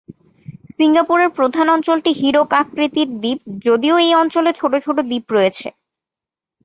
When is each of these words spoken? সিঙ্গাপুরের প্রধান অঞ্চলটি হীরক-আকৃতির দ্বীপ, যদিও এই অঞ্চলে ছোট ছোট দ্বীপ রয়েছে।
সিঙ্গাপুরের 0.75 1.29
প্রধান 1.37 1.67
অঞ্চলটি 1.69 2.11
হীরক-আকৃতির 2.13 3.09
দ্বীপ, 3.21 3.39
যদিও 3.65 3.95
এই 3.97 4.13
অঞ্চলে 4.15 4.51
ছোট 4.59 4.73
ছোট 4.85 4.97
দ্বীপ 5.01 5.25
রয়েছে। 5.31 5.67